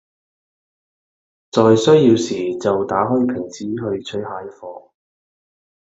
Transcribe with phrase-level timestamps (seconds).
[1.51, 4.89] 在需要時就打開瓶子去取下一夥